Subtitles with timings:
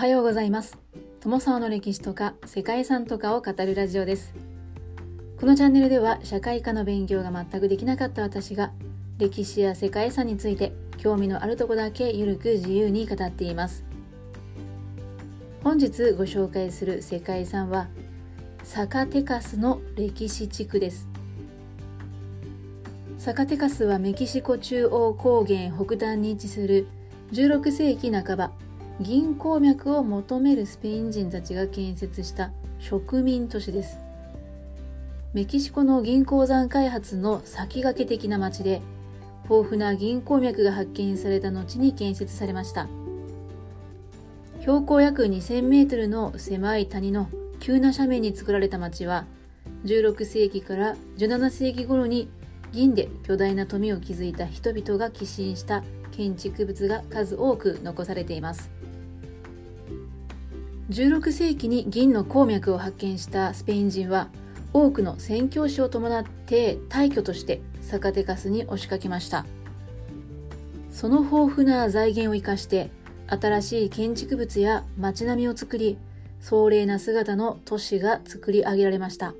[0.00, 0.78] はようございます。
[1.20, 4.32] 友沢の歴史とか世界遺産とかを語るラジオです。
[5.38, 8.72] このチャンネルでは社会科の勉強が全くできなかった私が
[9.18, 13.84] 歴史や世界遺産について興味のあるとこだけゆるく自由に語っています。
[15.62, 17.88] 本日ご紹介する世界遺産は
[18.64, 21.10] サカテカスの歴史地区です。
[23.18, 26.88] サカテカスはメキシコ中央高原北端に位置する
[27.32, 28.52] 16世紀半ば
[29.00, 33.98] 銀鉱脈を求めるスペイン人たちが建設した植民都市です。
[35.32, 38.82] メキシコの銀鉱山開発の先駆け的な町で
[39.44, 42.88] 豊富な銀鉱脈が発見された後に建設されました。
[44.60, 49.24] 標高約2000メートルの狭い谷の急な斜面に作られた町は
[49.86, 52.28] 16世紀から17世紀頃に
[52.70, 58.79] 銀で巨大な富を築いた人々が寄進した建築物が数多く残されています。
[60.90, 64.28] 16世紀に銀の鉱脈を発見したスペイン人は
[64.72, 69.46] 多くの宣教師を伴って大挙としてサカテカスに押しかけました。
[70.90, 72.90] その豊富な財源を生かして
[73.28, 75.96] 新しい建築物や街並みを作り
[76.40, 79.34] 壮麗な姿の都市が作り上げられました。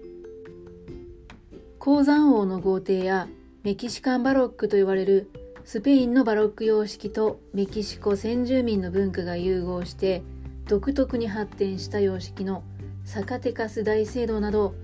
[1.81, 3.27] 鉱山王の豪邸や
[3.65, 5.29] メキシカンバロックと呼ばれる
[5.65, 10.23] スペインのバロック様式とメキシコ先住民の文化が融合して
[10.71, 12.63] 独特に発展した様式の
[13.05, 14.77] サカテカス大聖堂など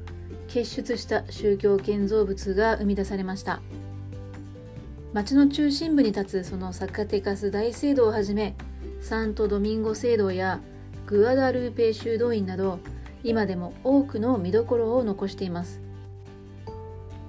[0.48, 3.60] 結出した宗教建造物が生み出されました。
[5.12, 8.56] 町の中心部に立つそのサカテカス大聖堂をはじめ
[9.00, 10.58] サントドミンゴ聖堂や
[11.06, 12.80] グアダルーペ修道院など
[13.22, 15.80] 今でも多くの見どころを残しています。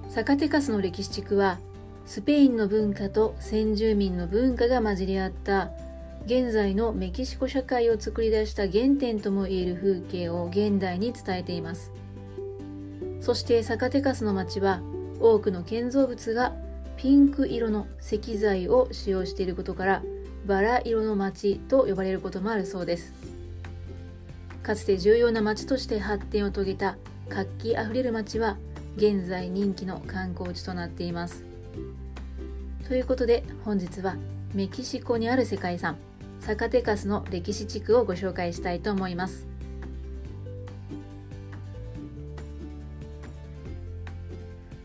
[0.08, 1.60] サカテカスの歴史地区は
[2.06, 5.70] スペインの文化と先住民の文化が混じり合った
[6.28, 11.90] 現在のメキシコ社会を作り出した原点ともいえる風景を現代に伝えています。
[13.22, 14.82] そしてサカテカスの町は
[15.20, 16.52] 多くの建造物が
[16.98, 20.02] ピンク色の石材を使用していることから
[20.44, 23.14] バラ色の町と呼ばれることもあるそうです。
[24.62, 26.98] かつて重要な町として発展を遂げた
[27.30, 28.58] 活気あふれる町は
[28.98, 31.42] 現在人気の観光地となっています。
[32.86, 34.16] ということで本日は
[34.52, 35.96] メキシコにある世界遺産
[36.40, 39.46] サカテカスの歴史地区をご紹介したいと思います。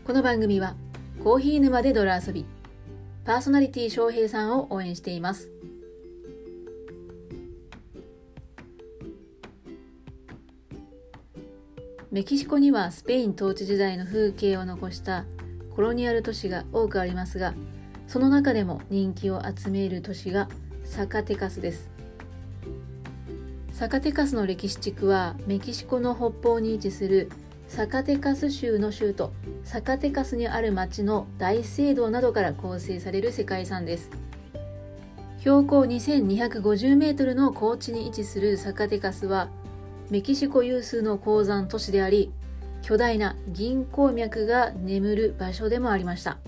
[0.04, 0.74] この番組は
[1.22, 2.44] コーヒー沼で泥遊び
[3.24, 5.50] パーソナリティ翔平さんを応援しています。
[12.14, 15.24] メキシコにはスペイン統治時代の風景を残した
[15.74, 17.54] コロニアル都市が多くありますが
[18.06, 20.48] その中でも人気を集める都市が
[20.84, 21.90] サカテカスです。
[23.72, 27.30] サカテカスの歴史地区はメキシコの北方に位置する
[27.66, 29.32] サカテカス州の州都
[29.64, 34.10] サカテカスにある町の大聖堂などから構成される世界遺産です。
[35.40, 39.48] 標高2250メートルの高地に位置するサカテカスは
[40.10, 42.32] メキシコ有数の鉱山都市であり
[42.82, 46.38] 巨大な銀鉱脈が眠る場所でもありました。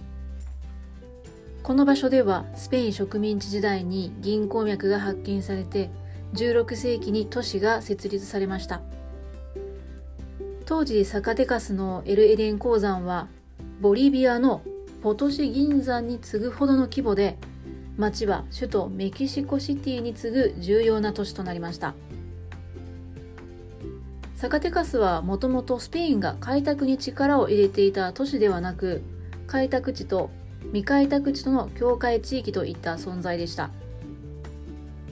[1.67, 5.91] この場所ではスペイン植民地時代に銀鉱脈が発見されて
[6.35, 8.83] 16世紀に都市が設立されました。
[10.65, 13.27] 当時サカテカスのエルエデン鉱山は
[13.81, 14.63] ボリビアの
[15.03, 17.37] ポトシ銀山に次ぐほどの規模で
[17.97, 21.97] 町は首都メキシコシティに次ぐ重要な都市となりました。
[24.37, 29.03] サカテカスはもともとスペインが開拓に力を入れていた都市ではなく
[29.49, 30.31] 開拓地と
[30.69, 33.71] 未開拓地との境界地域といった存在でした。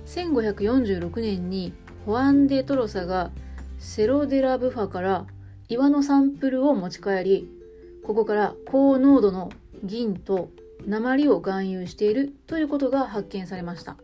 [0.06, 1.72] 1546年に
[2.04, 3.30] ホアン・デ・トロサが
[3.78, 5.26] セロデラ・ブファから
[5.68, 7.48] 岩のサンプルを持ち帰り
[8.04, 9.50] ここから高濃度の
[9.82, 10.50] 銀と
[10.86, 13.96] 鉛を含有しているということが発見されました。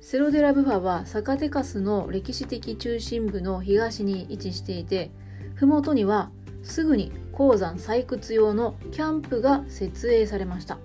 [0.00, 5.10] セロデラ・ブファはサカテカスの歴史的中心部の東に位置していて
[5.54, 6.30] 麓には
[6.64, 10.78] すぐに鉱山採掘用のキャンプが設営されました。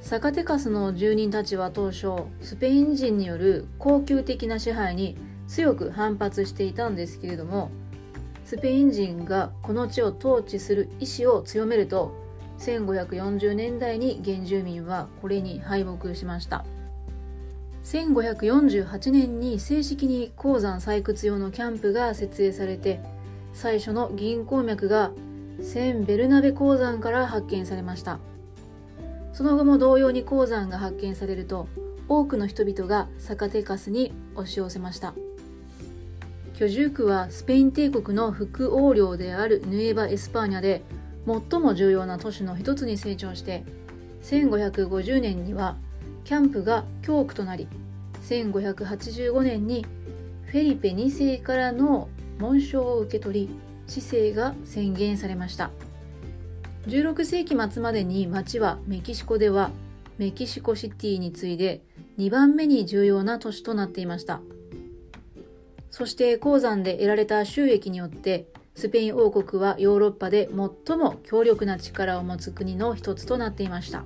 [0.00, 7.70] サカテカスの住人たちは当初スペイン人による恒久的な支配に強く反発していたんですけれども
[8.46, 12.14] スペイン人がこの地を統治する意志を強めると
[12.58, 16.64] 1540年代に原住民はこれに敗北しました。
[17.84, 23.00] 1548年に正式に鉱山採掘用のキャンプが設営されて
[23.52, 25.12] 最初の銀鉱脈が
[25.60, 28.18] サン・ベルナベ鉱山から発見されました。
[29.32, 31.68] その後も同様に鉱山が発見されると
[32.08, 35.14] 多くの人々がサカテカスに押し寄せました。
[36.58, 40.82] 居住区はスペイン帝国の副王領であるヌエバ・エスパーニャで
[41.24, 43.64] 最も重要な都市の一つに成長して
[44.22, 45.76] 1550年には
[46.24, 47.68] キャンプが教区となり
[48.22, 49.86] 1585年に
[50.46, 52.08] フェリペ2世からの
[52.38, 53.50] 紋章を受け取り
[53.86, 55.70] 市政が宣言されました。
[56.86, 59.70] 16世紀末までに町はメキシコでは
[60.16, 61.82] メキシコシティに次いで
[62.18, 64.40] 2番目に重要な都市となっていました。
[65.90, 70.48] そして鉱山で得られた収益によってスペイン王国はヨーロッパで
[70.86, 74.04] 最も強力な力を持つ国の一つとなっていました。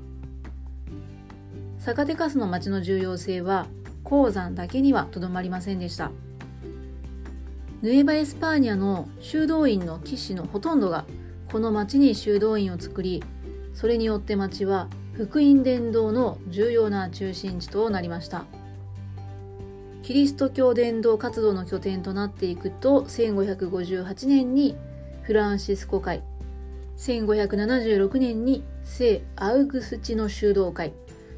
[1.79, 3.67] サカテカスの町の重要性は
[4.05, 6.11] 鉱山だけにはとどまりませんでした。
[7.83, 11.05] ヌエバ・エスパーニャの修道院の騎士のほとんどが
[11.51, 13.23] この町に修道院を作り
[13.75, 18.47] それによって町は福音伝道の重要な中心地となりました。
[20.03, 24.77] キリスト教伝道活動の拠点となっていくと1558年に
[25.23, 26.23] フランシスコ会
[26.99, 30.93] 1576年に聖アウグスチの修道会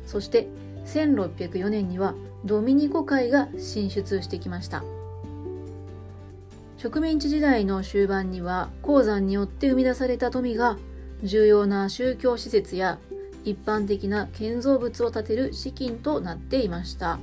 [0.06, 0.48] そして
[0.86, 2.14] 1604年には
[2.44, 4.82] ドミニコ会が進出してきました。
[6.76, 10.76] 植民地時代の終盤には鉱山によって生み出された富が
[11.22, 12.98] 重要な宗教施設や
[13.44, 17.18] 一般的な建造物を建てる資金となっていました。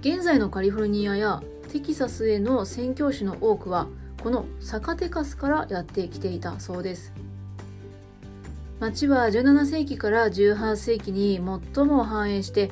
[0.00, 1.42] 現在のカリフォルニアや
[1.72, 3.88] テキサスへの宣教師の多くは
[4.22, 7.12] このサカテカスからやってきていたそうです。
[8.80, 11.40] 町は17世紀から18世紀に
[11.74, 12.70] 最も繁栄して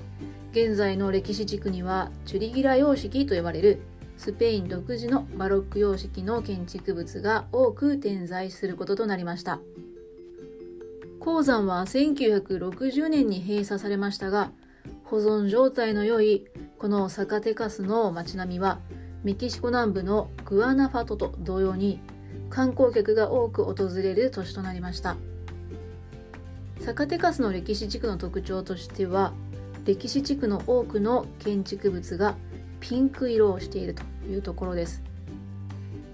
[0.51, 3.81] 現在の歴史地区にはチュリギラ様式と呼ばれる
[4.23, 9.59] スペイン独自のバロック様式の建築物が多く点在することとなりました。
[11.19, 14.53] 鉱山は1960年に閉鎖されましたが
[15.03, 16.47] 保存状態の良い
[16.79, 18.79] このサカテカスの街並みは
[19.25, 21.99] メキシコ南部のグアナファトと同様に
[22.49, 25.17] 観光客が多く訪れる都市となりました。
[26.79, 29.33] サカテカスの歴史地区の特徴としては
[29.85, 32.37] 歴史地区の多くの建築物が
[32.79, 34.12] ピンク色をしていると。
[34.29, 35.03] いうところです。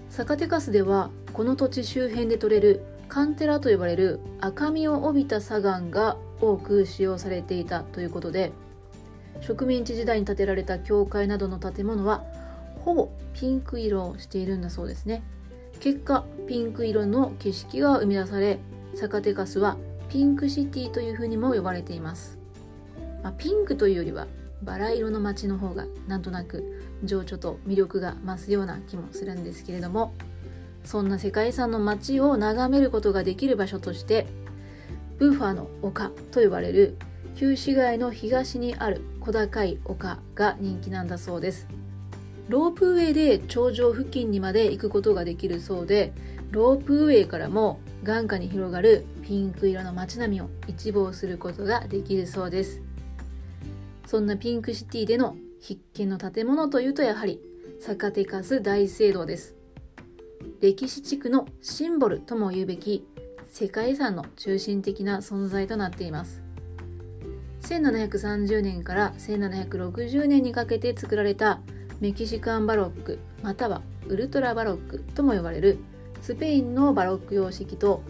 [0.09, 8.51] サカテカスではこの土地周辺で採れるカンテラと呼ばれる赤みを帯びた砂岩が多く使用されていたということで
[9.41, 12.23] 植民地時代に建てられた教会などの建物は
[12.83, 15.23] ほぼピンク色をしているんだそうですね。
[15.79, 18.59] 結果ピンク色の景色が生み出され
[18.95, 19.77] サカテカスは
[20.09, 22.37] ピンクシティというふうにも呼ばれています、
[23.23, 24.27] まあ、ピンクというよりは
[24.61, 30.13] バラ色の街の方がなんとなく情緒と魅力が増すような気もするんですけれども
[30.83, 34.27] そんな世界遺産の街を眺めることができる場所として
[35.17, 36.97] ブーファーの丘と呼ばれる
[37.35, 41.67] 旧市街の東にある小高い丘が人気なんだそうです。
[42.47, 46.13] ロープウェイで頂上付近にまで行くことができるそうで
[46.49, 52.81] ロープウェイからも眼下に広がるピンク色の街並みを一望することができるそうです。
[54.07, 57.39] そんなピンクシティでの必見の建物というとやはり
[57.79, 59.55] サカテカス大聖堂です。
[60.61, 63.05] 歴史地区のシンボルとも言うべき
[63.51, 66.41] 世界遺産の中心的な存在となっています。
[67.61, 71.59] 1730年から1760年にかけて作られた
[71.99, 75.77] メキシカンバロックまたはウルトラバロックとも呼ばれる
[76.21, 78.01] スペインのバロック様式と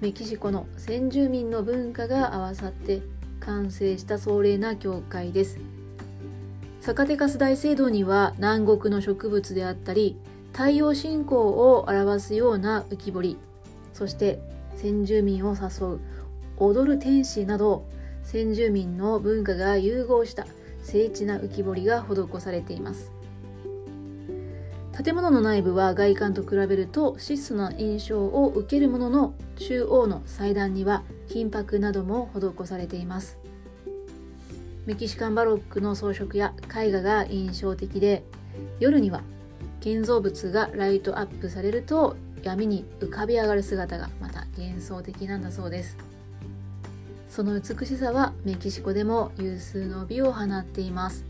[0.00, 3.02] メキシコの先住民の文化が合わさって
[3.40, 5.58] 完成した壮麗な教会です。
[6.82, 10.16] サカテカス大聖堂には南国の植物であったり
[10.52, 11.36] 太陽信仰
[11.76, 13.38] を表すような浮き彫り
[13.92, 14.40] そして
[14.74, 16.00] 先住民を誘う
[16.56, 17.84] 踊る天使など
[18.24, 20.44] 先住民の文化が融合した
[20.82, 23.12] 精緻な浮き彫りが施されています。
[25.04, 33.41] 建物の内部は外観と比べると質素な印象を受けるものの中央の祭壇には金箔なども施されています。
[34.84, 38.24] メキシカンバロックの装飾や絵画が印象的で
[38.80, 39.22] 夜には
[39.80, 45.96] 建造物がライトアップされると闇に浮かび上がる姿がまた幻想的なんだそうです。
[47.28, 51.24] その美しさはメキシコでも有数の美を放っています。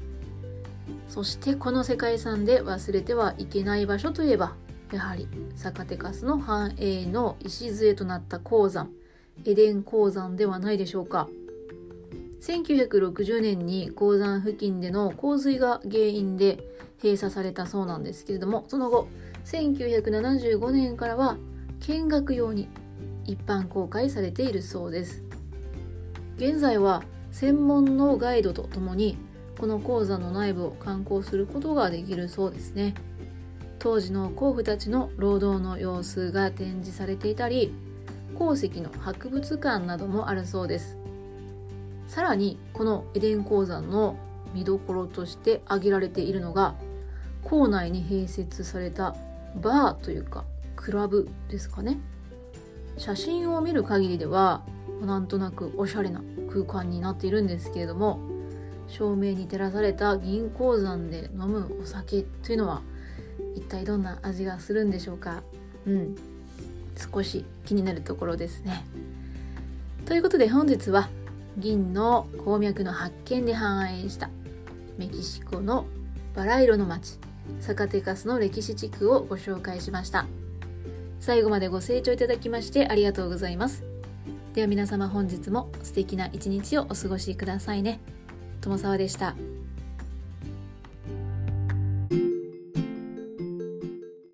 [1.09, 4.55] そしてこの世界遺産で忘れてはいけない場所といえば
[4.93, 8.91] やはりサカテカスの繁栄の礎となった鉱山
[9.45, 11.29] エデン鉱山ではないでしょうか。
[12.43, 16.59] 1960年に鉱山付近での洪水が原因で
[17.01, 19.09] 閉鎖されたそうなんですけれどもその後
[19.45, 21.37] 1975年からは
[21.87, 22.69] 見学用に
[23.25, 25.23] 一般公開されているそうです。
[26.37, 29.17] 現在は専門のガイドとともに
[29.59, 32.95] この鉱山の内部を観光することができるそうですね。
[33.79, 37.75] 当時の鉱夫たちの労働の様子が展示されていたり
[38.37, 41.02] 鉱石の博物館などもあるそうです。
[42.13, 44.19] さらにこのエデン鉱山の
[44.53, 46.75] 見どころとして挙げられているのが
[47.43, 49.17] 校内に併設された
[49.57, 50.45] バーというか
[50.77, 51.99] クラブですかね。
[52.99, 54.61] 写真を見る限りでは
[55.01, 58.21] なんとなくおしゃれな空間になっているんですけれども
[58.89, 62.83] 照明に照らされた銀鉱山で飲むお酒というのは
[63.55, 65.43] 一体どんな味がするんでしょうか。
[65.87, 66.15] うん。
[67.11, 68.85] 少し気になるところですね。
[70.05, 71.09] ということで本日は
[71.59, 74.31] 銀の鉱脈の発見で繁栄した。
[74.99, 75.87] メキシコの
[76.35, 77.19] バラ色の町
[77.61, 80.27] サカテカスの歴史地区をご紹介しました。
[81.21, 83.85] 最後までご清聴いただきましてありがとうございます。
[84.55, 88.01] では皆様本日も素敵な一日をお過ごしくださいね。
[88.61, 89.35] 友沢でした。